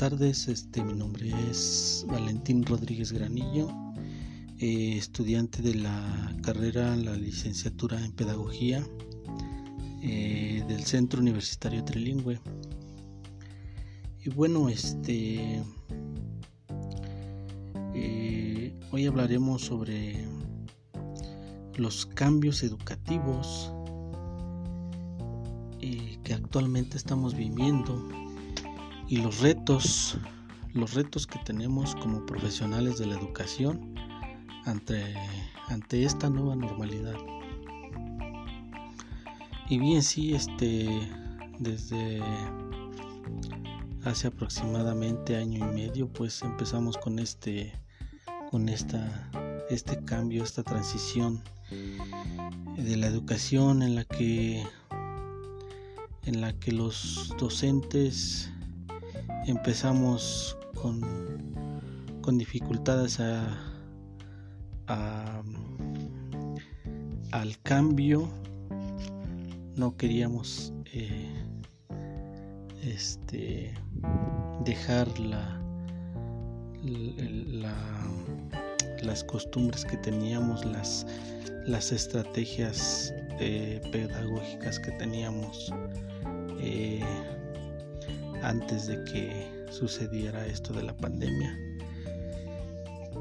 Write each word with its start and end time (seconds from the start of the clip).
tardes, 0.00 0.48
este, 0.48 0.82
mi 0.82 0.94
nombre 0.94 1.30
es 1.50 2.06
Valentín 2.08 2.64
Rodríguez 2.64 3.12
Granillo, 3.12 3.68
eh, 4.58 4.96
estudiante 4.96 5.60
de 5.60 5.74
la 5.74 6.34
carrera, 6.42 6.96
la 6.96 7.14
licenciatura 7.14 8.02
en 8.02 8.10
Pedagogía 8.12 8.82
eh, 10.00 10.64
del 10.66 10.84
Centro 10.84 11.20
Universitario 11.20 11.84
Trilingüe. 11.84 12.40
Y 14.24 14.30
bueno, 14.30 14.70
este, 14.70 15.62
eh, 17.94 18.74
hoy 18.92 19.06
hablaremos 19.06 19.60
sobre 19.60 20.24
los 21.76 22.06
cambios 22.06 22.62
educativos 22.62 23.70
que 26.24 26.34
actualmente 26.34 26.96
estamos 26.96 27.34
viviendo 27.34 28.29
y 29.10 29.16
los 29.16 29.40
retos, 29.40 30.16
los 30.72 30.94
retos 30.94 31.26
que 31.26 31.40
tenemos 31.40 31.96
como 31.96 32.24
profesionales 32.26 32.96
de 32.96 33.06
la 33.06 33.18
educación 33.18 33.92
ante, 34.66 35.16
ante 35.66 36.04
esta 36.04 36.30
nueva 36.30 36.54
normalidad. 36.54 37.16
Y 39.68 39.78
bien, 39.80 40.04
sí, 40.04 40.32
este, 40.32 40.88
desde 41.58 42.22
hace 44.04 44.28
aproximadamente 44.28 45.36
año 45.36 45.58
y 45.58 45.74
medio, 45.74 46.06
pues 46.06 46.40
empezamos 46.42 46.96
con 46.96 47.18
este, 47.18 47.72
con 48.52 48.68
esta, 48.68 49.28
este 49.70 50.04
cambio, 50.04 50.44
esta 50.44 50.62
transición 50.62 51.42
de 52.76 52.96
la 52.96 53.08
educación 53.08 53.82
en 53.82 53.96
la 53.96 54.04
que, 54.04 54.64
en 56.26 56.40
la 56.40 56.52
que 56.60 56.70
los 56.70 57.34
docentes 57.40 58.52
empezamos 59.46 60.56
con, 60.74 61.00
con 62.22 62.38
dificultades 62.38 63.20
a, 63.20 63.66
al 67.32 67.58
cambio. 67.62 68.28
No 69.76 69.96
queríamos 69.96 70.72
eh, 70.92 71.44
este 72.82 73.74
dejar 74.64 75.06
la, 75.20 75.60
las 79.02 79.24
costumbres 79.24 79.84
que 79.84 79.96
teníamos 79.98 80.64
las 80.64 81.06
las 81.66 81.92
estrategias 81.92 83.14
eh, 83.38 83.80
pedagógicas 83.92 84.78
que 84.78 84.90
teníamos 84.92 85.72
eh, 86.58 87.00
antes 88.42 88.86
de 88.86 89.02
que 89.04 89.66
sucediera 89.70 90.46
esto 90.46 90.72
de 90.72 90.82
la 90.82 90.96
pandemia. 90.96 91.56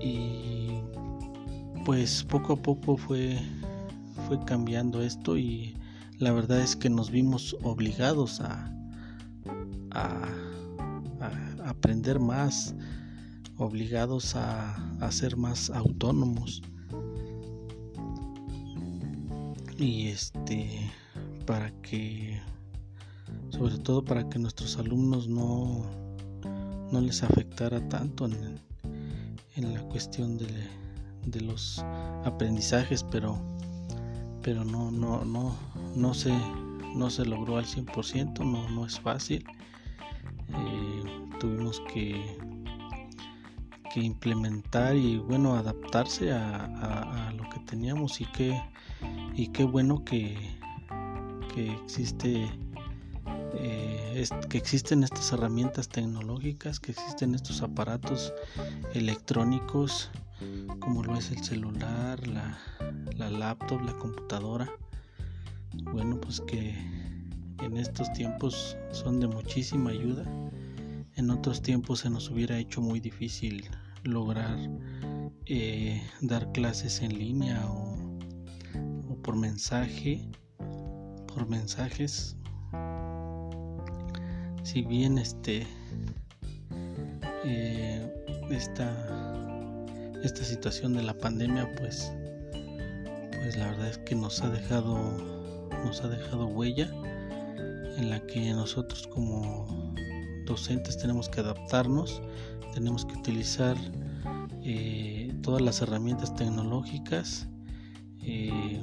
Y 0.00 0.80
pues 1.84 2.24
poco 2.24 2.54
a 2.54 2.56
poco 2.56 2.96
fue, 2.96 3.38
fue 4.26 4.44
cambiando 4.44 5.02
esto 5.02 5.36
y 5.36 5.76
la 6.18 6.32
verdad 6.32 6.60
es 6.60 6.76
que 6.76 6.90
nos 6.90 7.10
vimos 7.10 7.56
obligados 7.62 8.40
a, 8.40 8.72
a, 9.90 10.28
aprender 11.64 12.18
más, 12.18 12.74
obligados 13.58 14.34
a, 14.36 14.74
a 15.00 15.12
ser 15.12 15.36
más 15.36 15.70
autónomos. 15.70 16.62
Y 19.78 20.08
este, 20.08 20.90
para 21.44 21.70
que 21.82 22.40
sobre 23.50 23.78
todo 23.78 24.04
para 24.04 24.28
que 24.28 24.38
nuestros 24.38 24.76
alumnos 24.78 25.28
no, 25.28 25.84
no 26.90 27.00
les 27.00 27.22
afectara 27.22 27.86
tanto 27.88 28.26
en, 28.26 28.60
en 29.56 29.74
la 29.74 29.80
cuestión 29.82 30.36
de, 30.36 30.46
de, 31.24 31.40
los 31.40 31.84
aprendizajes, 32.24 33.02
pero, 33.02 33.38
pero 34.42 34.64
no, 34.64 34.90
no, 34.90 35.24
no, 35.24 35.56
no, 35.94 36.14
se, 36.14 36.32
no 36.94 37.10
se 37.10 37.24
logró 37.24 37.56
al 37.56 37.64
100%, 37.64 38.40
no, 38.40 38.68
no 38.68 38.86
es 38.86 39.00
fácil. 39.00 39.44
Eh, 40.48 41.26
tuvimos 41.40 41.82
que, 41.92 42.38
que 43.92 44.00
implementar 44.00 44.94
y 44.96 45.18
bueno, 45.18 45.54
adaptarse 45.54 46.32
a, 46.32 47.28
a, 47.28 47.32
lo 47.32 47.48
que 47.48 47.58
teníamos 47.60 48.20
y 48.20 48.26
qué, 48.26 48.60
y 49.34 49.48
qué 49.48 49.64
bueno 49.64 50.04
que, 50.04 50.36
que 51.54 51.72
existe 51.72 52.48
que 54.48 54.58
existen 54.58 55.02
estas 55.02 55.32
herramientas 55.32 55.88
tecnológicas, 55.88 56.80
que 56.80 56.92
existen 56.92 57.34
estos 57.34 57.60
aparatos 57.62 58.32
electrónicos, 58.94 60.10
como 60.80 61.02
lo 61.02 61.16
es 61.16 61.30
el 61.30 61.42
celular, 61.44 62.26
la, 62.26 62.58
la 63.16 63.30
laptop, 63.30 63.82
la 63.82 63.92
computadora. 63.94 64.70
Bueno, 65.92 66.18
pues 66.20 66.40
que 66.40 66.74
en 67.62 67.76
estos 67.76 68.10
tiempos 68.12 68.76
son 68.90 69.20
de 69.20 69.26
muchísima 69.26 69.90
ayuda. 69.90 70.24
En 71.16 71.30
otros 71.30 71.60
tiempos 71.60 72.00
se 72.00 72.10
nos 72.10 72.30
hubiera 72.30 72.58
hecho 72.58 72.80
muy 72.80 73.00
difícil 73.00 73.68
lograr 74.02 74.58
eh, 75.46 76.02
dar 76.20 76.50
clases 76.52 77.02
en 77.02 77.18
línea 77.18 77.66
o, 77.70 78.18
o 79.10 79.16
por 79.22 79.36
mensaje, 79.36 80.26
por 81.26 81.48
mensajes 81.48 82.35
si 84.66 84.82
bien 84.82 85.16
este 85.16 85.64
eh, 87.44 88.12
esta, 88.50 88.90
esta 90.24 90.42
situación 90.42 90.94
de 90.94 91.04
la 91.04 91.14
pandemia 91.14 91.72
pues 91.76 92.12
pues 93.36 93.56
la 93.56 93.68
verdad 93.68 93.90
es 93.90 93.98
que 93.98 94.16
nos 94.16 94.42
ha 94.42 94.50
dejado 94.50 94.98
nos 95.84 96.00
ha 96.02 96.08
dejado 96.08 96.48
huella 96.48 96.90
en 97.96 98.10
la 98.10 98.18
que 98.26 98.52
nosotros 98.54 99.06
como 99.06 99.94
docentes 100.46 100.98
tenemos 100.98 101.28
que 101.28 101.40
adaptarnos 101.40 102.20
tenemos 102.74 103.06
que 103.06 103.16
utilizar 103.16 103.76
eh, 104.64 105.32
todas 105.42 105.62
las 105.62 105.80
herramientas 105.80 106.34
tecnológicas 106.34 107.46
eh, 108.20 108.82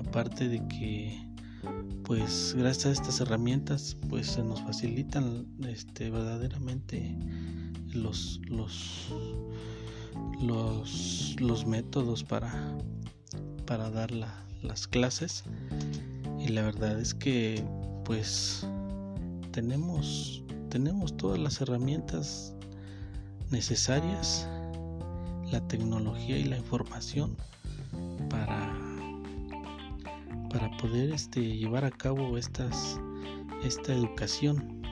aparte 0.00 0.48
de 0.48 0.66
que 0.66 1.29
pues 2.04 2.54
gracias 2.56 2.86
a 2.86 2.90
estas 2.92 3.20
herramientas 3.20 3.96
pues 4.08 4.26
se 4.26 4.42
nos 4.42 4.60
facilitan 4.62 5.46
este 5.66 6.10
verdaderamente 6.10 7.16
los 7.92 8.40
los 8.48 9.12
los, 10.40 11.66
métodos 11.66 12.24
para 12.24 12.76
para 13.66 13.90
dar 13.90 14.10
las 14.10 14.88
clases. 14.88 15.44
Y 16.38 16.48
la 16.48 16.62
verdad 16.62 17.00
es 17.00 17.14
que 17.14 17.64
pues 18.04 18.66
tenemos 19.52 20.42
tenemos 20.68 21.16
todas 21.16 21.38
las 21.38 21.60
herramientas 21.60 22.54
necesarias 23.50 24.48
la 25.50 25.60
tecnología 25.66 26.38
y 26.38 26.44
la 26.44 26.56
información 26.56 27.36
para 28.28 28.79
para 30.50 30.70
poder 30.78 31.12
este, 31.12 31.40
llevar 31.40 31.84
a 31.84 31.90
cabo 31.90 32.36
estas, 32.36 33.00
esta 33.62 33.94
educación 33.94 34.82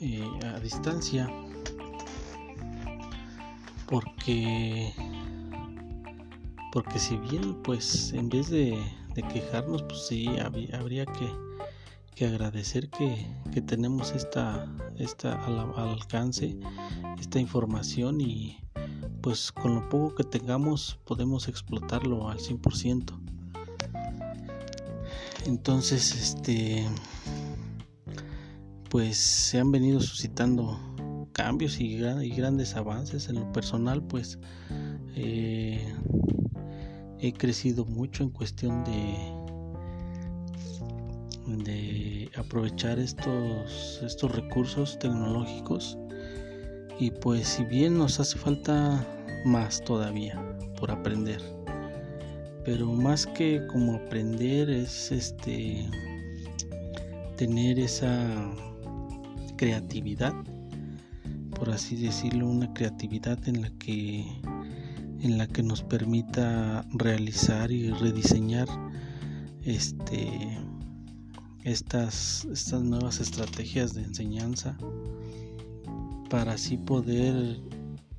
eh, 0.00 0.28
a 0.44 0.60
distancia. 0.60 1.28
Porque 3.88 4.92
porque 6.70 6.98
si 6.98 7.16
bien 7.16 7.62
pues 7.62 8.12
en 8.12 8.28
vez 8.28 8.50
de, 8.50 8.78
quejarnos 9.32 9.82
pues 9.82 10.06
sí 10.06 10.28
habría, 10.38 11.06
que, 11.06 12.26
agradecer 12.26 12.90
que, 12.90 13.26
que, 13.52 13.62
tenemos 13.62 14.12
esta, 14.12 14.68
esta 14.96 15.44
al, 15.44 15.58
al, 15.58 15.88
alcance 15.88 16.56
esta 17.18 17.40
información 17.40 18.20
y 18.20 18.58
pues 19.22 19.50
con 19.50 19.74
lo 19.74 19.88
poco 19.88 20.14
que 20.14 20.24
tengamos 20.24 21.00
podemos 21.04 21.48
explotarlo 21.48 22.28
al 22.28 22.38
100% 22.38 23.27
entonces, 25.46 26.14
este, 26.14 26.86
pues 28.90 29.16
se 29.16 29.58
han 29.58 29.70
venido 29.72 30.00
suscitando 30.00 31.28
cambios 31.32 31.80
y, 31.80 31.98
grandes 31.98 32.74
avances. 32.76 33.28
En 33.28 33.36
lo 33.36 33.52
personal, 33.52 34.02
pues 34.02 34.38
eh, 35.14 35.94
he 37.20 37.32
crecido 37.32 37.84
mucho 37.84 38.22
en 38.22 38.30
cuestión 38.30 38.84
de 38.84 39.38
aprovechar 42.36 42.98
estos 42.98 44.22
recursos 44.34 44.98
tecnológicos. 44.98 45.98
Y 46.98 47.10
pues 47.10 47.46
si 47.46 47.64
bien 47.64 47.96
nos 47.98 48.18
hace 48.20 48.38
falta 48.38 49.06
más 49.44 49.82
todavía 49.84 50.42
por 50.78 50.90
aprender 50.90 51.57
pero 52.68 52.92
más 52.92 53.26
que 53.26 53.66
como 53.66 53.94
aprender 53.94 54.68
es 54.68 55.10
este 55.10 55.88
tener 57.38 57.78
esa 57.78 58.28
creatividad 59.56 60.34
por 61.58 61.70
así 61.70 61.96
decirlo, 61.96 62.46
una 62.46 62.70
creatividad 62.74 63.48
en 63.48 63.62
la 63.62 63.70
que 63.78 64.26
en 65.20 65.38
la 65.38 65.46
que 65.46 65.62
nos 65.62 65.82
permita 65.82 66.84
realizar 66.90 67.72
y 67.72 67.90
rediseñar 67.90 68.68
este 69.64 70.58
estas, 71.64 72.44
estas 72.52 72.82
nuevas 72.82 73.18
estrategias 73.20 73.94
de 73.94 74.02
enseñanza 74.02 74.76
para 76.28 76.52
así 76.52 76.76
poder 76.76 77.62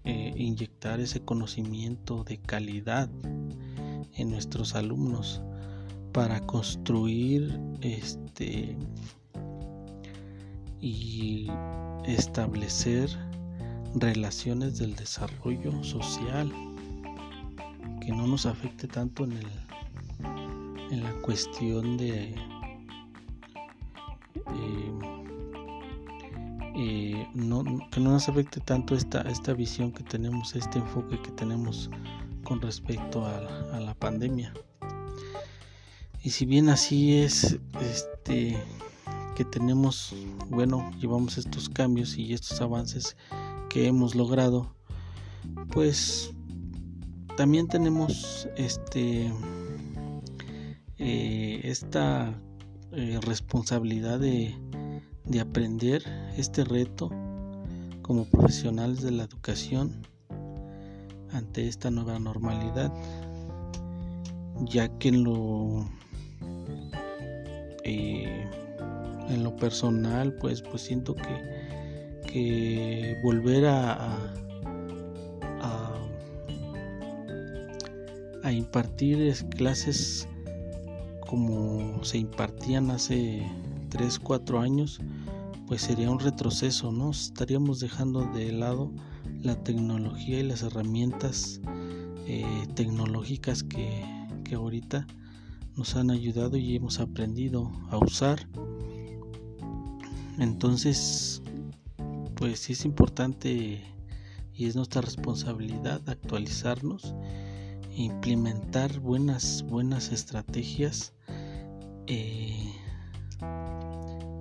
eh, 0.06 0.34
inyectar 0.36 1.00
ese 1.00 1.20
conocimiento 1.20 2.24
de 2.24 2.40
calidad 2.40 3.12
en 4.20 4.30
nuestros 4.32 4.76
alumnos 4.76 5.42
para 6.12 6.40
construir 6.46 7.60
este 7.82 8.78
y 10.82 11.48
establecer 12.06 13.10
relaciones 13.96 14.78
del 14.78 14.96
desarrollo 14.96 15.84
social 15.84 16.52
que 18.02 18.12
no 18.12 18.28
nos 18.28 18.46
afecte 18.46 18.88
tanto 18.88 19.24
en 19.26 19.34
el 19.34 19.48
en 20.92 21.04
la 21.04 21.14
cuestión 21.22 21.98
de 21.98 22.36
no, 27.34 27.64
que 27.92 28.00
no 28.00 28.12
nos 28.12 28.30
afecte 28.30 28.60
tanto 28.60 28.96
esta, 28.96 29.22
esta 29.22 29.54
visión 29.54 29.92
que 29.92 30.04
tenemos, 30.04 30.56
este 30.56 30.80
enfoque 30.80 31.22
que 31.22 31.32
tenemos 31.32 31.90
con 32.50 32.62
respecto 32.62 33.24
a, 33.26 33.80
la 33.80 33.94
pandemia. 33.94 34.52
Y 36.24 36.32
si 36.32 36.48
bien 36.48 36.70
así 36.70 37.16
es, 37.16 37.60
este, 37.80 38.58
que 39.36 39.46
tenemos, 39.46 40.16
bueno, 40.50 40.90
llevamos 41.00 41.38
estos 41.38 41.70
cambios 41.70 42.18
y 42.18 42.34
estos 42.34 42.60
avances 42.60 43.16
que 43.70 43.86
hemos 43.86 44.16
logrado, 44.16 44.76
pues 45.72 46.32
también 47.38 47.68
tenemos 47.68 48.50
este 48.58 49.32
eh, 50.98 51.62
esta 51.64 52.34
eh, 52.92 53.20
responsabilidad 53.22 54.20
de, 54.20 54.58
de 55.26 55.40
aprender 55.40 56.04
este 56.36 56.66
reto 56.66 57.10
como 58.02 58.26
profesionales 58.26 59.02
de 59.04 59.12
la 59.12 59.24
educación 59.26 60.02
ante 61.34 61.68
esta 61.68 61.92
nueva 61.92 62.20
normalidad, 62.20 62.92
ya 64.66 64.90
que 64.98 65.10
en 65.10 65.24
lo 65.24 65.86
eh, 67.84 68.48
en 69.30 69.44
lo 69.44 69.56
personal 69.56 70.34
pues 70.34 70.62
pues 70.62 70.82
siento 70.82 71.16
que, 71.16 72.24
que 72.28 73.18
volver 73.24 73.66
a, 73.66 73.94
a, 75.62 75.94
a 78.44 78.52
impartir 78.52 79.34
clases 79.56 80.28
como 81.28 82.04
se 82.04 82.18
impartían 82.18 82.90
hace 82.90 83.46
3, 83.90 84.20
4 84.20 84.60
años 84.60 85.00
pues 85.68 85.84
sería 85.84 86.10
un 86.10 86.20
retroceso, 86.20 86.92
¿no? 86.92 87.12
Estaríamos 87.12 87.80
dejando 87.80 88.26
de 88.34 88.52
lado 88.52 88.92
la 89.42 89.64
tecnología 89.64 90.40
y 90.40 90.44
las 90.44 90.64
herramientas 90.64 91.62
eh, 92.28 92.68
tecnológicas 92.76 93.64
que, 93.64 94.04
que 94.44 94.56
ahorita 94.56 95.08
nos 95.76 95.96
han 95.96 96.12
ayudado 96.12 96.58
y 96.58 96.76
hemos 96.76 97.00
aprendido 97.00 97.72
a 97.90 97.98
usar. 97.98 98.48
Entonces, 100.38 101.42
pues 102.36 102.70
es 102.70 102.86
importante 102.86 103.82
y 104.54 104.66
es 104.66 104.76
nuestra 104.76 105.02
responsabilidad 105.02 106.02
actualizarnos 106.08 107.14
implementar 108.00 109.00
buenas, 109.00 109.66
buenas 109.68 110.12
estrategias 110.12 111.14
eh, 112.08 112.74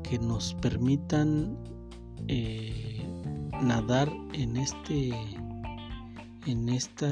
que 0.08 0.18
nos 0.18 0.54
permitan 0.54 1.58
eh, 2.28 2.87
nadar 3.62 4.12
en 4.32 4.56
este 4.56 5.10
en 6.46 6.68
esta 6.68 7.08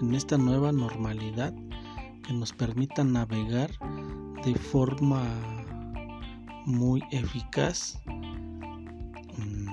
en 0.00 0.14
esta 0.14 0.38
nueva 0.38 0.72
normalidad 0.72 1.54
que 2.26 2.32
nos 2.32 2.52
permita 2.52 3.04
navegar 3.04 3.70
de 4.44 4.54
forma 4.54 5.22
muy 6.66 7.02
eficaz 7.10 8.00
mm, 9.36 9.68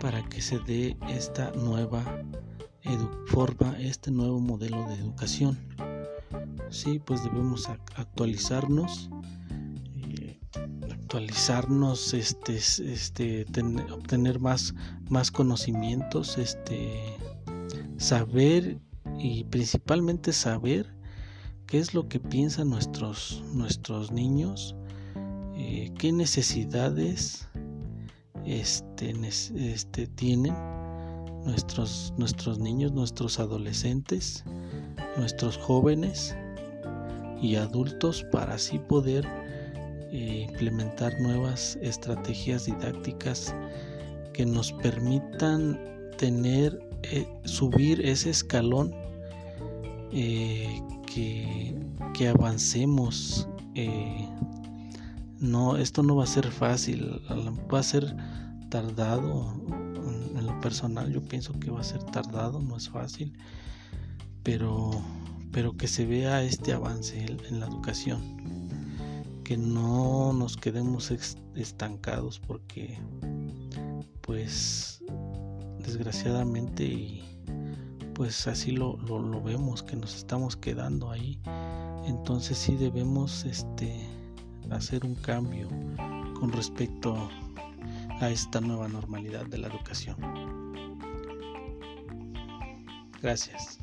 para 0.00 0.22
que 0.28 0.40
se 0.40 0.58
dé 0.60 0.96
esta 1.08 1.50
nueva 1.52 2.04
forma, 3.26 3.76
este 3.78 4.10
nuevo 4.10 4.40
modelo 4.40 4.84
de 4.88 4.94
educación. 4.94 5.58
Sí, 6.70 6.98
pues 6.98 7.22
debemos 7.24 7.68
actualizarnos 7.96 9.10
actualizarnos, 11.10 12.14
este, 12.14 12.54
este, 12.54 13.44
obtener 13.92 14.38
más, 14.38 14.76
más 15.08 15.32
conocimientos, 15.32 16.38
este, 16.38 17.16
saber 17.96 18.78
y 19.18 19.42
principalmente 19.42 20.32
saber 20.32 20.94
qué 21.66 21.80
es 21.80 21.94
lo 21.94 22.08
que 22.08 22.20
piensan 22.20 22.70
nuestros, 22.70 23.42
nuestros 23.52 24.12
niños, 24.12 24.76
eh, 25.56 25.92
qué 25.98 26.12
necesidades 26.12 27.48
este, 28.46 29.12
este, 29.56 30.06
tienen 30.06 30.54
nuestros, 31.44 32.14
nuestros 32.18 32.60
niños, 32.60 32.92
nuestros 32.92 33.40
adolescentes, 33.40 34.44
nuestros 35.16 35.58
jóvenes 35.58 36.36
y 37.42 37.56
adultos 37.56 38.24
para 38.30 38.54
así 38.54 38.78
poder 38.78 39.39
eh, 40.12 40.46
implementar 40.48 41.20
nuevas 41.20 41.78
estrategias 41.82 42.66
didácticas 42.66 43.54
que 44.32 44.44
nos 44.44 44.72
permitan 44.72 45.78
tener, 46.18 46.80
eh, 47.04 47.28
subir 47.44 48.04
ese 48.04 48.30
escalón, 48.30 48.92
eh, 50.12 50.82
que, 51.06 51.76
que, 52.12 52.28
avancemos. 52.28 53.48
no, 55.38 55.76
esto 55.76 56.02
no 56.02 56.16
va 56.16 56.24
a 56.24 56.26
ser 56.26 56.50
fácil, 56.50 57.22
va 57.72 57.78
a 57.78 57.84
ser 57.84 58.16
tardado. 58.68 59.54
En 60.36 60.44
lo 60.44 60.60
personal 60.60 61.12
yo 61.12 61.22
pienso 61.22 61.52
que 61.60 61.70
va 61.70 61.80
a 61.80 61.84
ser 61.84 62.02
tardado, 62.02 62.60
no 62.60 62.76
es 62.76 62.88
fácil, 62.88 63.32
pero, 64.42 64.90
pero 65.52 65.76
que 65.76 65.86
se 65.86 66.04
vea 66.04 66.42
este 66.42 66.72
avance 66.72 67.24
en 67.48 67.60
la 67.60 67.66
educación 67.66 68.40
que 69.50 69.56
no 69.56 70.32
nos 70.32 70.56
quedemos 70.56 71.10
estancados 71.56 72.38
porque 72.38 72.96
pues 74.20 75.02
desgraciadamente 75.80 76.84
y 76.84 77.24
pues 78.14 78.46
así 78.46 78.70
lo, 78.70 78.96
lo, 78.98 79.42
vemos 79.42 79.82
que 79.82 79.96
nos 79.96 80.14
estamos 80.14 80.56
quedando 80.56 81.10
ahí. 81.10 81.40
Entonces 82.06 82.58
sí 82.58 82.76
debemos 82.76 83.44
este 83.44 84.06
hacer 84.70 85.04
un 85.04 85.16
cambio 85.16 85.68
con 86.38 86.52
respecto 86.52 87.16
a 88.20 88.30
esta 88.30 88.60
nueva 88.60 88.86
normalidad 88.86 89.46
de 89.46 89.58
la 89.58 89.66
educación. 89.66 90.16
Gracias 93.20 93.79